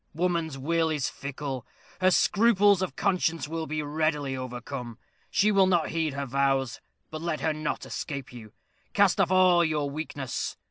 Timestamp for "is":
0.89-1.09